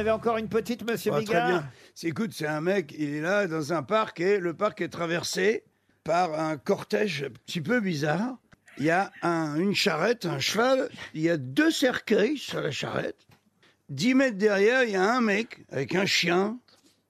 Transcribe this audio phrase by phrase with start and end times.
[0.00, 1.70] avez encore une petite, monsieur Ah, très Bigard bien.
[1.94, 4.88] C'est- Écoute, c'est un mec, il est là dans un parc et le parc est
[4.88, 5.62] traversé
[6.04, 8.36] par un cortège un petit peu bizarre.
[8.78, 12.70] Il y a un- une charrette, un cheval, il y a deux cercueils sur la
[12.70, 13.26] charrette.
[13.88, 16.58] Dix mètres derrière, il y a un mec avec un chien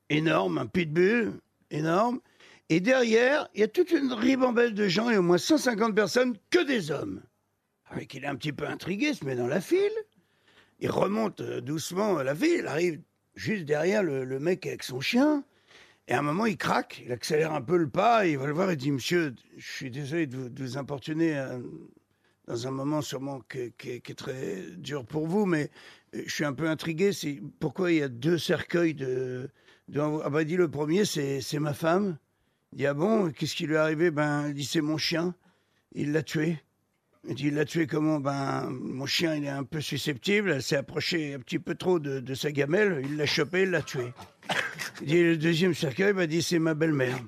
[0.09, 1.35] énorme, un pitbull
[1.71, 2.21] énorme.
[2.69, 6.37] Et derrière, il y a toute une ribambelle de gens et au moins 150 personnes,
[6.51, 7.23] que des hommes.
[7.91, 9.91] Avec il est un petit peu intrigué, il se met dans la file.
[10.81, 13.01] Il remonte euh, doucement à la ville, il arrive
[13.35, 15.45] juste derrière le, mec avec son chien.
[16.09, 18.53] Et à un moment, il craque, il accélère un peu le pas, il va le
[18.53, 21.59] voir et dit Monsieur, je suis désolé de vous, importuner euh,
[22.47, 25.71] dans un moment sûrement qui est- très dur pour vous, mais
[26.15, 27.13] euh, je suis un peu intrigué.
[27.13, 29.51] C'est pourquoi il y a deux cercueils de.
[29.89, 32.19] de ah bah, dit le premier, c'est ma femme.
[32.73, 34.11] Il dit Ah bon, qu'est-ce qui lui est arrivé?
[34.11, 35.35] Ben, il dit C'est mon chien,
[35.93, 36.59] il l'a tué.
[37.29, 38.19] Il dit, il l'a tué comment?
[38.19, 40.53] Ben, mon chien, il est un peu susceptible.
[40.53, 43.03] Elle s'est approchée un petit peu trop de, de sa gamelle.
[43.05, 44.13] Il l'a chopé, il l'a tué.
[45.03, 47.19] Il dit, le deuxième cercueil, m'a dit, c'est ma belle-mère.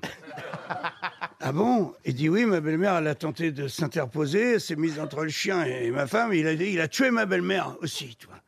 [1.40, 1.92] Ah bon?
[2.04, 4.54] Il dit, oui, ma belle-mère, elle a tenté de s'interposer.
[4.54, 6.32] Elle s'est mise entre le chien et ma femme.
[6.32, 8.40] Il a dit, il a tué ma belle-mère aussi, tu vois.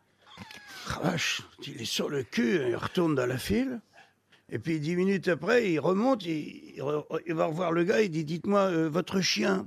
[1.03, 1.17] Ah,
[1.67, 3.81] il est sur le cul, il retourne dans la file.
[4.51, 6.83] Et puis dix minutes après, il remonte, il, il
[7.27, 9.67] il va revoir le gars, il dit, dites-moi, euh, votre chien,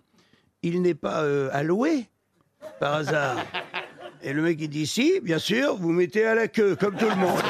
[0.67, 2.05] il n'est pas euh, alloué
[2.79, 3.37] par hasard
[4.21, 7.09] Et le mec il dit si, bien sûr, vous mettez à la queue comme tout
[7.09, 7.41] le monde.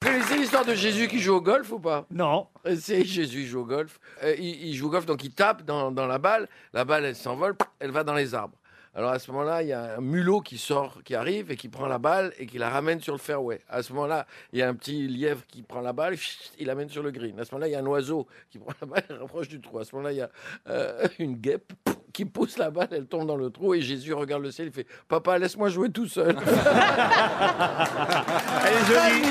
[0.00, 2.06] Vous connaissez l'histoire de Jésus qui joue au golf ou pas?
[2.10, 2.46] Non.
[2.78, 3.98] C'est Jésus joue au golf.
[4.22, 6.48] Euh, il, il joue au golf, donc il tape dans, dans la balle.
[6.72, 8.56] La balle, elle s'envole, elle va dans les arbres.
[8.94, 11.70] Alors à ce moment-là, il y a un mulot qui sort, qui arrive et qui
[11.70, 13.62] prend la balle et qui la ramène sur le fairway.
[13.70, 16.14] À ce moment-là, il y a un petit lièvre qui prend la balle,
[16.58, 17.40] il l'amène sur le green.
[17.40, 19.62] À ce moment-là, il y a un oiseau qui prend la balle et rapproche du
[19.62, 19.78] trou.
[19.78, 20.28] À ce moment-là, il y a
[20.68, 21.72] euh, une guêpe
[22.12, 24.72] qui pousse la balle, elle tombe dans le trou et Jésus regarde le ciel, il
[24.74, 26.36] fait Papa, laisse-moi jouer tout seul.
[28.66, 29.22] Elle est jolie.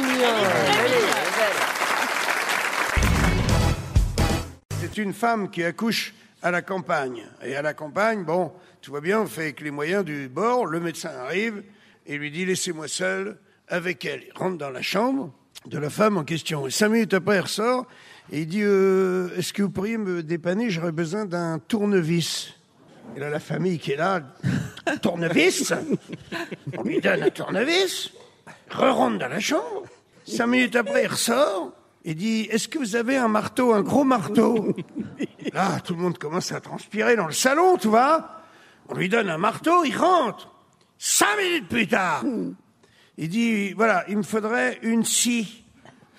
[4.79, 7.25] C'est une femme qui accouche à la campagne.
[7.43, 10.65] Et à la campagne, bon, tout va bien, on fait avec les moyens du bord.
[10.65, 11.63] Le médecin arrive
[12.05, 13.37] et lui dit Laissez-moi seul
[13.67, 14.23] avec elle.
[14.27, 15.33] Il rentre dans la chambre
[15.65, 16.67] de la femme en question.
[16.67, 17.85] Et cinq minutes après, il ressort
[18.31, 20.69] et il dit Euh, Est-ce que vous pourriez me dépanner?
[20.69, 22.53] J'aurais besoin d'un tournevis.
[23.15, 24.21] Et là, la famille qui est là,
[25.01, 25.73] tournevis?
[26.77, 28.11] On lui donne un tournevis,
[28.69, 29.83] re-rentre dans la chambre.
[30.25, 31.73] Cinq minutes après, il ressort
[32.05, 34.75] et dit Est-ce que vous avez un marteau, un gros marteau?
[35.53, 38.41] Là, tout le monde commence à transpirer dans le salon, tu vois.
[38.89, 40.49] On lui donne un marteau, il rentre.
[40.97, 42.23] Cinq minutes plus tard,
[43.17, 45.65] il dit Voilà, il me faudrait une scie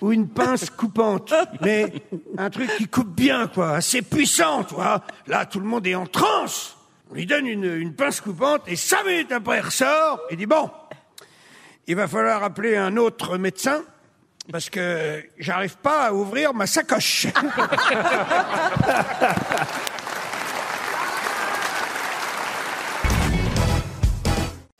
[0.01, 1.93] ou une pince coupante, mais
[2.37, 5.01] un truc qui coupe bien, quoi, assez puissant, tu vois.
[5.27, 6.75] Là, tout le monde est en transe.
[7.09, 10.45] On lui donne une, une pince coupante et cinq minutes après, il ressort et dit
[10.45, 10.69] Bon,
[11.87, 13.83] il va falloir appeler un autre médecin
[14.51, 17.27] parce que j'arrive pas à ouvrir ma sacoche.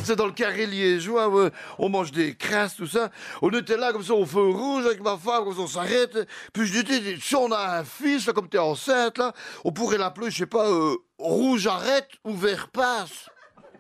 [0.04, 1.32] C'est dans le carré liégeois,
[1.80, 3.10] on mange des crasses, tout ça.
[3.42, 6.28] On était là comme ça au feu rouge avec ma femme, comme ça on s'arrête.
[6.52, 9.32] Puis je dis, si on a un fils, comme t'es enceinte, là,
[9.64, 13.30] on pourrait l'appeler, je sais pas, euh, rouge arrête ou vert passe.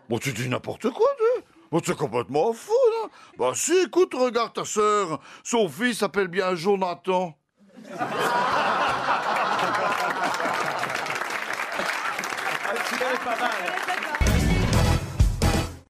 [0.08, 1.44] Bon, tu dis n'importe quoi, tu
[1.84, 3.10] C'est complètement fou, là.
[3.38, 7.36] Bah si, écoute, regarde ta sœur, son fils s'appelle bien Jonathan.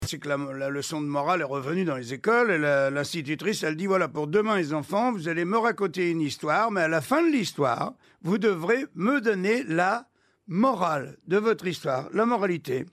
[0.05, 3.87] C'est que la, leçon de morale est revenue dans les écoles et l'institutrice, elle dit
[3.87, 7.21] voilà, pour demain, les enfants, vous allez me raconter une histoire, mais à la fin
[7.21, 10.07] de l'histoire, vous devrez me donner la
[10.47, 12.85] morale de votre histoire, la moralité.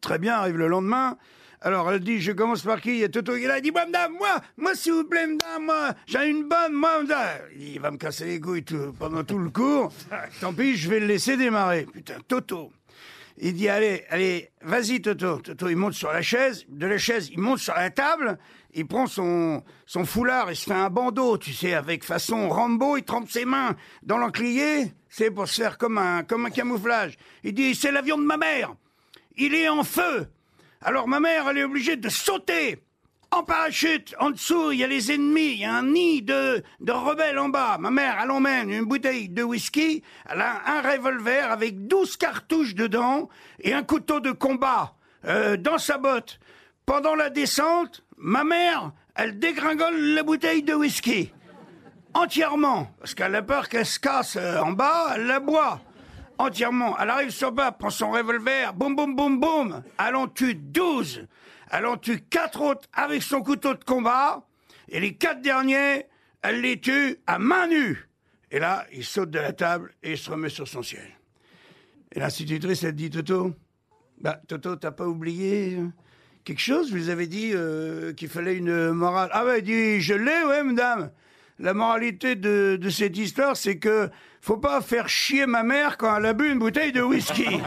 [0.00, 1.16] Très bien, arrive le lendemain.
[1.62, 2.90] Alors elle dit, je commence par qui?
[2.90, 5.04] Il y a Toto qui est là, il dit, moi, madame, moi, moi, s'il vous
[5.04, 7.38] plaît, madame, moi, j'ai une bonne, moi, madame.
[7.58, 9.92] Il va me casser les couilles tout- pendant tout le cours.
[10.40, 11.86] Tant pis, je vais le laisser démarrer.
[11.92, 12.72] Putain, Toto.
[13.42, 15.38] Il dit, allez, allez, vas-y, Toto.
[15.38, 16.64] Toto, il monte sur la chaise.
[16.68, 18.38] De la chaise, il monte sur la table.
[18.72, 22.96] Il prend son, son foulard, il se fait un bandeau, tu sais, avec façon Rambo.
[22.96, 24.92] Il trempe ses mains dans l'encrier.
[25.08, 27.16] C'est pour se faire comme un, comme un camouflage.
[27.44, 28.74] Il dit, c'est l'avion de ma mère.
[29.36, 30.26] Il est en feu.
[30.82, 32.82] Alors ma mère, elle est obligée de sauter
[33.30, 34.14] en parachute.
[34.18, 35.52] En dessous, il y a les ennemis.
[35.52, 37.76] Il y a un nid de, de rebelles en bas.
[37.78, 40.02] Ma mère, elle emmène une bouteille de whisky.
[40.28, 43.28] Elle a un revolver avec 12 cartouches dedans
[43.60, 44.94] et un couteau de combat
[45.26, 46.40] euh, dans sa botte.
[46.86, 51.30] Pendant la descente, ma mère, elle dégringole la bouteille de whisky.
[52.14, 52.90] Entièrement.
[52.98, 55.80] Parce qu'elle a peur qu'elle se casse euh, en bas, elle la boit.
[56.40, 56.96] Entièrement.
[56.98, 59.82] Elle arrive sur bas, prend son revolver, boum, boum, boum, boum.
[59.98, 61.26] Elle en tue 12.
[61.70, 64.44] Elle en tue quatre autres avec son couteau de combat.
[64.88, 66.06] Et les quatre derniers,
[66.42, 68.08] elle les tue à main nue.
[68.50, 71.06] Et là, il saute de la table et il se remet sur son ciel.
[72.12, 73.54] Et l'institutrice, elle dit, Toto,
[74.20, 75.78] bah, Toto, t'as pas oublié
[76.42, 76.92] quelque chose?
[76.92, 79.30] Vous avez dit euh, qu'il fallait une morale.
[79.32, 81.12] Ah ouais, il dit, je l'ai, ouais, madame.
[81.62, 84.08] La moralité de, de cette histoire, c'est que
[84.40, 87.46] faut pas faire chier ma mère quand elle a bu une bouteille de whisky.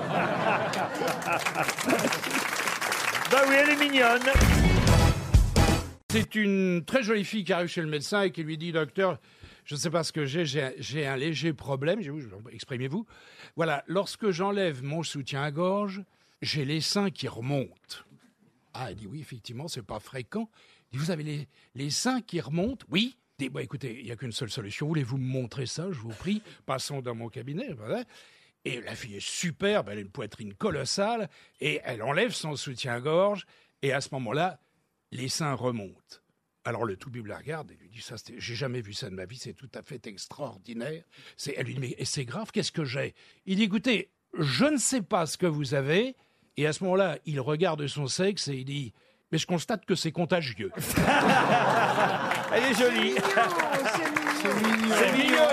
[3.32, 4.22] Bah oui, elle est mignonne.
[6.12, 9.18] C'est une très jolie fille qui arrive chez le médecin et qui lui dit Docteur,
[9.66, 12.00] je ne sais pas ce que j'ai, j'ai- un léger problème.
[12.52, 13.08] Exprimez-vous.
[13.56, 16.04] Voilà, lorsque j'enlève mon soutien à gorge,
[16.44, 17.98] j'ai les seins qui remontent.
[18.76, 20.48] Ah, elle dit Oui, effectivement, c'est pas fréquent.
[20.92, 22.86] Il dit Vous avez les, les seins qui remontent?
[22.92, 23.18] Oui.
[23.44, 24.88] Dit Bon, écoutez, il n'y a qu'une seule solution.
[24.88, 26.42] Voulez-vous me montrer ça Je vous prie?
[26.66, 27.74] Passons dans mon cabinet.
[27.74, 28.06] Voilà.
[28.64, 31.30] Et la fille est superbe, elle a une poitrine colossale,
[31.60, 33.46] et elle enlève son soutien-gorge,
[33.82, 34.62] et à ce moment-là,
[35.12, 36.22] les seins remontent.
[36.64, 39.26] Alors le tout-bib la regarde et lui dit ça, j'ai jamais vu ça de ma
[39.26, 41.04] vie, c'est tout à fait extraordinaire.
[41.36, 43.14] C'est, elle lui dit mais c'est grave, qu'est-ce que j'ai?
[43.46, 46.16] Il dit écoutez, je ne sais pas ce que vous avez,
[46.56, 48.94] et à ce moment-là, il regarde son sexe et il dit
[49.34, 50.70] mais je constate que c'est contagieux.
[52.56, 53.16] Elle est jolie.
[54.40, 55.48] C'est mignon.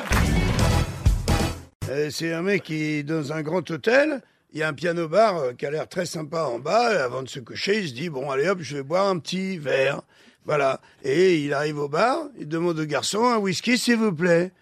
[1.88, 4.21] Euh, c'est un mec qui est dans un grand hôtel.
[4.53, 6.93] Il y a un piano-bar euh, qui a l'air très sympa en bas.
[6.93, 9.19] Et avant de se coucher, il se dit bon, allez hop, je vais boire un
[9.19, 10.03] petit verre.
[10.44, 10.82] Voilà.
[11.03, 12.29] Et il arrive au bar.
[12.38, 14.53] Il demande au garçon un whisky, s'il vous plaît.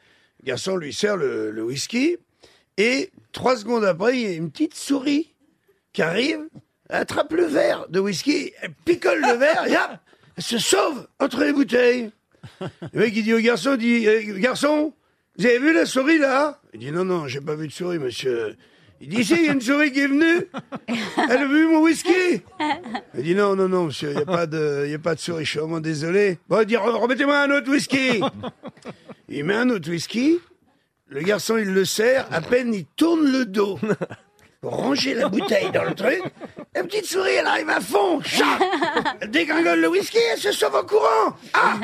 [0.43, 2.19] Le garçon lui sert le, le whisky.
[2.77, 5.35] Et trois secondes après, il y a une petite souris
[5.93, 6.39] qui arrive,
[6.91, 9.99] attrape le verre de whisky, elle picole le verre et hop,
[10.37, 12.11] elle se sauve entre les bouteilles.
[12.93, 14.93] Le mec, il dit au garçon, il dit, Eh, garçon,
[15.39, 16.61] vous avez vu la souris là?
[16.73, 18.57] Il dit, non, non, j'ai pas vu de souris, monsieur.
[19.01, 20.47] Il dit, si, il y a une souris qui est venue.
[21.29, 22.43] Elle a bu mon whisky.
[23.15, 25.45] Il dit, non, non, non, monsieur, il n'y a, pas de- a pas de souris,
[25.45, 26.39] je suis vraiment désolé.
[26.49, 28.21] Bon, il dit, Re- remettez-moi un autre whisky.
[29.29, 30.39] Il met un autre whisky.
[31.09, 32.27] Le garçon, il le sert.
[32.33, 33.79] À peine, il tourne le dos
[34.61, 36.21] pour ranger la bouteille dans le truc.
[36.75, 38.21] La petite souris, elle arrive à fond.
[38.23, 38.59] Chat
[39.27, 41.37] dégringole le whisky, elle se sauve en courant.
[41.55, 41.75] Ah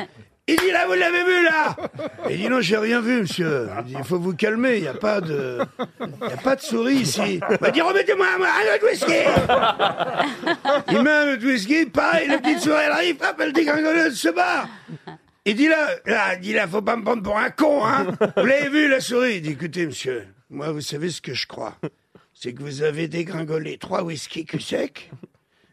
[0.47, 1.75] Il dit, là, vous l'avez vu, là
[2.29, 3.67] Il dit, non, j'ai rien vu, monsieur.
[3.87, 5.59] Il dit, faut vous calmer, il n'y a pas de...
[5.99, 7.39] Il a pas de souris ici.
[7.65, 9.13] Il dit, remettez-moi un, un autre whisky
[10.91, 14.15] Il met un autre whisky, pareil, la petite souris, elle arrive, hop, elle dégringole, elle
[14.15, 14.69] se barre.
[15.45, 18.07] Il dit là, là, il dit là, faut pas me prendre pour un con, hein.
[18.37, 19.37] Vous l'avez vu, la souris?
[19.37, 21.75] Il dit, écoutez, monsieur, moi, vous savez ce que je crois.
[22.37, 25.09] C'est que vous avez dégringolé trois whisky cul sec.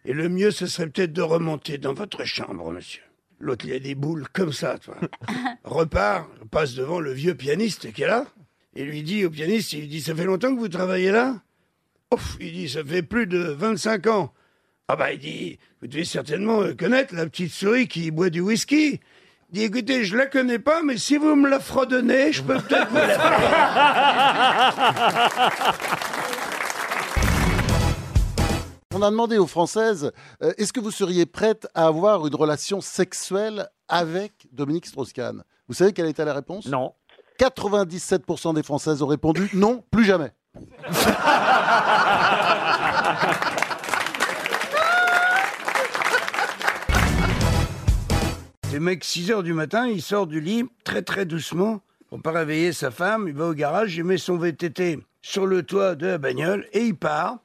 [0.04, 3.02] Et le mieux, ce serait peut-être de remonter dans votre chambre, monsieur.
[3.40, 4.96] L'autre, il a des boules comme ça, toi.
[5.64, 8.26] Repart, passe devant le vieux pianiste qui est là.
[8.76, 11.42] Et lui dit au pianiste, il lui dit, ça fait longtemps que vous travaillez là?
[12.12, 14.32] Ouf, il dit, ça fait plus de 25 ans.
[14.86, 18.40] Ah bah, il dit, vous devez certainement euh, connaître la petite souris qui boit du
[18.40, 19.00] whisky.
[19.50, 22.58] Il dit, écoutez, je la connais pas, mais si vous me la fredonnez, je peux
[22.58, 23.18] peut-être vous la
[29.02, 30.12] On a demandé aux Françaises,
[30.44, 35.42] euh, est-ce que vous seriez prête à avoir une relation sexuelle avec Dominique Strauss-Kahn?
[35.66, 36.66] Vous savez quelle était la réponse?
[36.66, 36.94] Non.
[37.40, 40.30] 97% des Françaises ont répondu non, plus jamais.
[48.72, 52.30] Le mec, 6 heures du matin, il sort du lit très très doucement pour pas
[52.30, 53.26] réveiller sa femme.
[53.26, 56.84] Il va au garage, il met son VTT sur le toit de la bagnole et
[56.84, 57.38] il part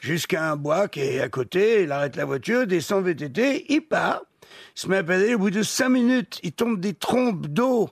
[0.00, 1.82] jusqu'à un bois qui est à côté.
[1.82, 4.22] Il arrête la voiture, descend le VTT, il part.
[4.76, 5.34] Il se met à pédaler.
[5.34, 7.90] Au bout de 5 minutes, il tombe des trompes d'eau,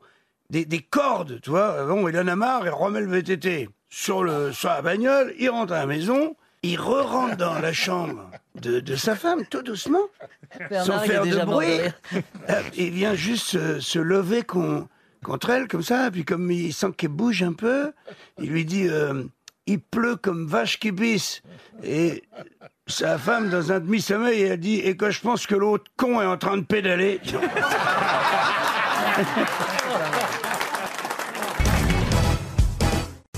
[0.51, 1.85] des, des cordes, tu vois.
[1.87, 5.51] Bon, il en a marre, il remet le VTT sur, le, sur la bagnole, il
[5.51, 6.37] rentre à la maison.
[6.65, 8.29] Il re-rentre dans la chambre
[8.61, 10.01] de, de sa femme, tout doucement
[10.59, 11.79] sans Bernard, faire de bruit.
[12.51, 14.89] Euh, Il vient juste se, se lever con-
[15.23, 17.93] contre elle comme ça, puis comme il sent qu'elle bouge un peu,
[18.41, 19.23] il lui dit euh,
[19.69, 21.43] il pleut comme vache qui pisse.
[21.85, 22.25] Et
[22.87, 26.27] sa femme, dans un demi-sommeil, elle dit et que je pense que l'autre con est
[26.27, 27.21] en train de pédaler.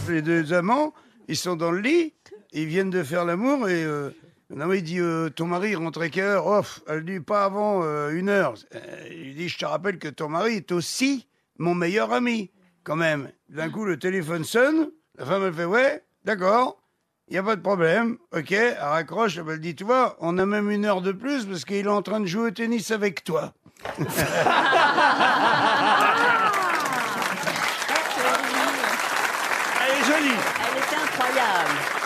[0.08, 0.92] Les deux amants,
[1.28, 2.14] ils sont dans le lit,
[2.52, 4.10] ils viennent de faire l'amour et euh,
[4.52, 6.46] non, dit euh, ton mari rentrait quelle heure?
[6.48, 8.54] Off, elle dit pas avant euh, une heure.
[8.74, 12.50] Euh, il dit je te rappelle que ton mari est aussi mon meilleur ami,
[12.82, 13.30] quand même.
[13.48, 16.78] D'un coup le téléphone sonne, la femme elle fait ouais, d'accord,
[17.26, 20.46] il y a pas de problème, ok, elle raccroche, elle dit tu vois, on a
[20.46, 23.24] même une heure de plus parce qu'il est en train de jouer au tennis avec
[23.24, 23.52] toi.
[23.98, 24.06] Elle
[29.96, 30.36] est jolie.
[30.36, 31.99] Elle était incroyable.